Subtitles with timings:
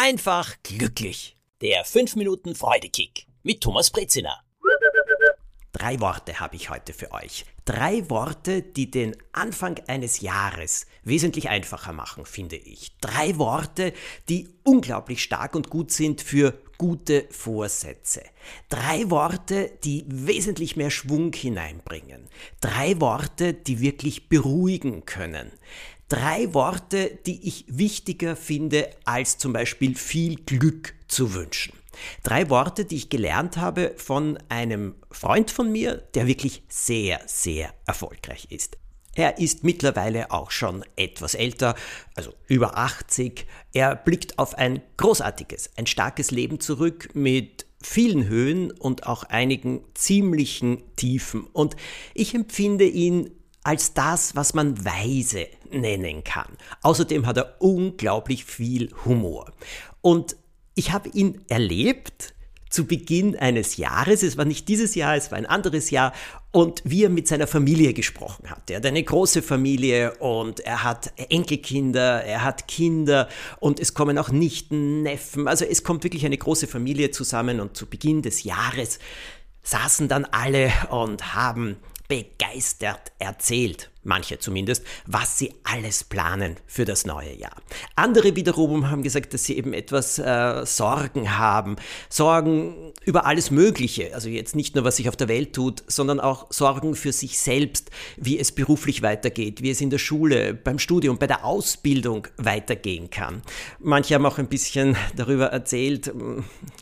[0.00, 1.36] einfach glücklich.
[1.60, 4.40] Der 5 Minuten Freudekick mit Thomas Brezina.
[5.72, 7.44] Drei Worte habe ich heute für euch.
[7.66, 12.96] Drei Worte, die den Anfang eines Jahres wesentlich einfacher machen, finde ich.
[13.02, 13.92] Drei Worte,
[14.30, 18.22] die unglaublich stark und gut sind für gute Vorsätze.
[18.70, 22.26] Drei Worte, die wesentlich mehr Schwung hineinbringen.
[22.62, 25.52] Drei Worte, die wirklich beruhigen können.
[26.10, 31.72] Drei Worte, die ich wichtiger finde, als zum Beispiel viel Glück zu wünschen.
[32.24, 37.72] Drei Worte, die ich gelernt habe von einem Freund von mir, der wirklich sehr, sehr
[37.86, 38.76] erfolgreich ist.
[39.14, 41.76] Er ist mittlerweile auch schon etwas älter,
[42.16, 43.46] also über 80.
[43.72, 49.84] Er blickt auf ein großartiges, ein starkes Leben zurück mit vielen Höhen und auch einigen
[49.94, 51.44] ziemlichen Tiefen.
[51.52, 51.76] Und
[52.14, 53.30] ich empfinde ihn
[53.62, 56.56] als das, was man weise nennen kann.
[56.82, 59.52] Außerdem hat er unglaublich viel Humor.
[60.00, 60.36] Und
[60.74, 62.34] ich habe ihn erlebt
[62.70, 66.12] zu Beginn eines Jahres, es war nicht dieses Jahr, es war ein anderes Jahr,
[66.52, 68.70] und wie er mit seiner Familie gesprochen hat.
[68.70, 74.18] Er hat eine große Familie und er hat Enkelkinder, er hat Kinder und es kommen
[74.18, 78.44] auch Nichten, Neffen, also es kommt wirklich eine große Familie zusammen und zu Beginn des
[78.44, 79.00] Jahres
[79.62, 81.76] saßen dann alle und haben
[82.10, 87.56] begeistert erzählt, manche zumindest, was sie alles planen für das neue Jahr.
[87.96, 91.76] Andere wiederum haben gesagt, dass sie eben etwas äh, Sorgen haben,
[92.08, 96.20] Sorgen über alles Mögliche, also jetzt nicht nur, was sich auf der Welt tut, sondern
[96.20, 100.78] auch Sorgen für sich selbst, wie es beruflich weitergeht, wie es in der Schule, beim
[100.78, 103.42] Studium, bei der Ausbildung weitergehen kann.
[103.78, 106.12] Manche haben auch ein bisschen darüber erzählt,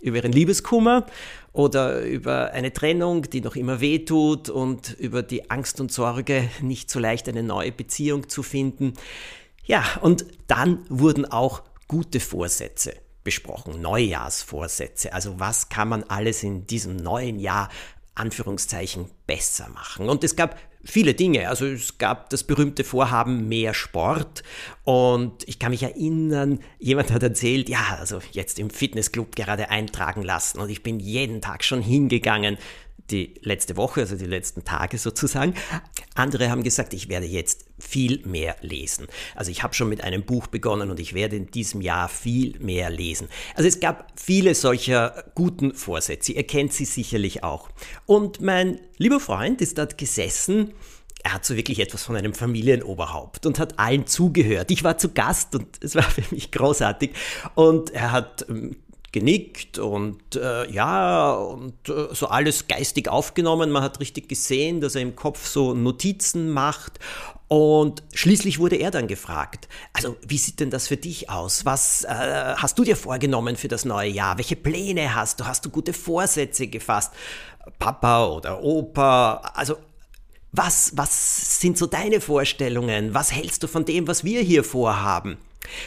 [0.00, 1.06] über ihren Liebeskummer
[1.54, 6.90] oder über eine Trennung, die noch immer wehtut und über die Angst und Sorge, nicht
[6.90, 8.94] so leicht eine neue Beziehung zu finden.
[9.64, 15.12] Ja, und dann wurden auch gute Vorsätze besprochen, Neujahrsvorsätze.
[15.12, 17.68] Also was kann man alles in diesem neuen Jahr
[18.14, 20.08] Anführungszeichen besser machen.
[20.08, 21.48] Und es gab viele Dinge.
[21.48, 24.42] Also es gab das berühmte Vorhaben mehr Sport
[24.84, 30.22] und ich kann mich erinnern, jemand hat erzählt, ja, also jetzt im Fitnessclub gerade eintragen
[30.22, 32.58] lassen und ich bin jeden Tag schon hingegangen
[33.10, 35.54] die letzte Woche, also die letzten Tage sozusagen.
[36.14, 39.06] Andere haben gesagt, ich werde jetzt viel mehr lesen.
[39.34, 42.58] Also ich habe schon mit einem Buch begonnen und ich werde in diesem Jahr viel
[42.60, 43.28] mehr lesen.
[43.54, 46.32] Also es gab viele solcher guten Vorsätze.
[46.32, 47.68] Ihr kennt sie sicherlich auch.
[48.06, 50.72] Und mein lieber Freund ist dort gesessen
[51.24, 54.70] er hat so wirklich etwas von einem Familienoberhaupt und hat allen zugehört.
[54.70, 57.12] Ich war zu Gast und es war für mich großartig.
[57.54, 58.76] Und er hat ähm,
[59.14, 63.70] genickt und äh, ja, und äh, so alles geistig aufgenommen.
[63.70, 66.98] Man hat richtig gesehen, dass er im Kopf so Notizen macht.
[67.46, 71.64] Und schließlich wurde er dann gefragt, also wie sieht denn das für dich aus?
[71.64, 72.08] Was äh,
[72.56, 74.36] hast du dir vorgenommen für das neue Jahr?
[74.36, 75.46] Welche Pläne hast du?
[75.46, 77.12] Hast du gute Vorsätze gefasst?
[77.78, 79.36] Papa oder Opa?
[79.54, 79.76] Also
[80.50, 83.14] was, was sind so deine Vorstellungen?
[83.14, 85.38] Was hältst du von dem, was wir hier vorhaben?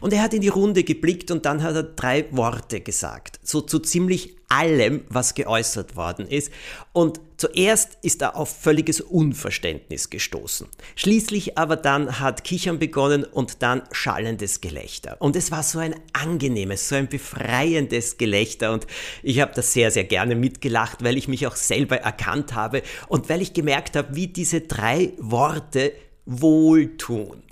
[0.00, 3.60] Und er hat in die Runde geblickt und dann hat er drei Worte gesagt, so
[3.60, 6.52] zu ziemlich allem, was geäußert worden ist.
[6.92, 10.68] Und zuerst ist er auf völliges Unverständnis gestoßen.
[10.94, 15.16] Schließlich aber dann hat Kichern begonnen und dann schallendes Gelächter.
[15.20, 18.72] Und es war so ein angenehmes, so ein befreiendes Gelächter.
[18.72, 18.86] Und
[19.22, 23.30] ich habe das sehr, sehr gerne mitgelacht, weil ich mich auch selber erkannt habe und
[23.30, 25.92] weil ich gemerkt habe, wie diese drei Worte
[26.26, 27.42] wohltun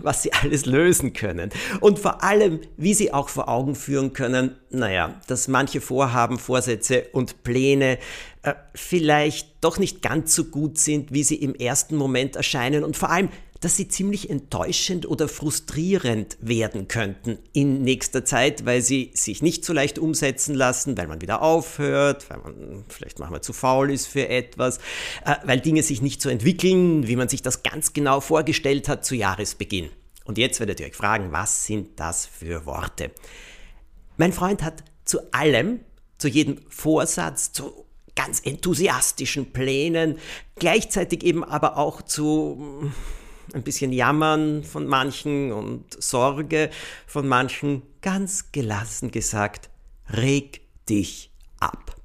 [0.00, 1.50] was sie alles lösen können.
[1.80, 7.06] Und vor allem, wie sie auch vor Augen führen können, naja, dass manche Vorhaben, Vorsätze
[7.12, 7.98] und Pläne
[8.42, 12.96] äh, vielleicht doch nicht ganz so gut sind, wie sie im ersten Moment erscheinen und
[12.96, 13.28] vor allem,
[13.62, 19.64] dass sie ziemlich enttäuschend oder frustrierend werden könnten in nächster Zeit, weil sie sich nicht
[19.64, 24.06] so leicht umsetzen lassen, weil man wieder aufhört, weil man vielleicht manchmal zu faul ist
[24.08, 24.78] für etwas,
[25.24, 29.04] äh, weil Dinge sich nicht so entwickeln, wie man sich das ganz genau vorgestellt hat
[29.04, 29.90] zu Jahresbeginn.
[30.24, 33.12] Und jetzt werdet ihr euch fragen, was sind das für Worte?
[34.16, 35.80] Mein Freund hat zu allem,
[36.18, 40.18] zu jedem Vorsatz, zu ganz enthusiastischen Plänen,
[40.56, 42.90] gleichzeitig eben aber auch zu
[43.52, 46.70] ein bisschen Jammern von manchen und Sorge
[47.06, 49.70] von manchen, ganz gelassen gesagt,
[50.14, 51.30] reg dich
[51.60, 51.96] ab.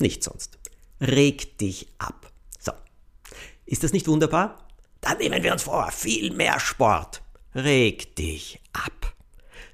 [0.00, 0.58] Nicht sonst.
[1.00, 2.30] Reg dich ab.
[2.58, 2.72] So.
[3.66, 4.68] Ist das nicht wunderbar?
[5.00, 7.22] Dann nehmen wir uns vor, viel mehr Sport.
[7.54, 9.14] Reg dich ab.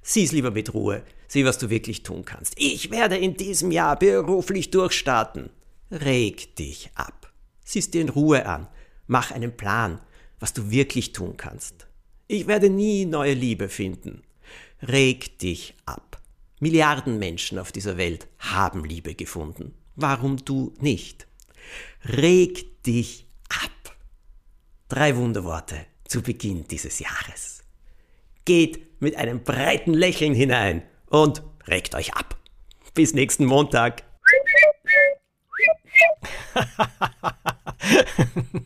[0.03, 1.03] Sieh's lieber mit Ruhe.
[1.29, 2.55] Sieh, was du wirklich tun kannst.
[2.57, 5.51] Ich werde in diesem Jahr beruflich durchstarten.
[5.91, 7.31] Reg dich ab.
[7.65, 8.67] Sieh's dir in Ruhe an.
[9.07, 10.01] Mach einen Plan
[10.41, 11.87] was du wirklich tun kannst.
[12.27, 14.23] Ich werde nie neue Liebe finden.
[14.83, 16.21] Reg dich ab.
[16.61, 19.75] Milliarden Menschen auf dieser Welt haben Liebe gefunden.
[19.97, 21.27] Warum du nicht?
[22.05, 23.97] Reg dich ab.
[24.89, 27.63] Drei Wunderworte zu Beginn dieses Jahres.
[28.45, 32.37] Geht mit einem breiten Lächeln hinein und regt euch ab.
[32.95, 34.03] Bis nächsten Montag.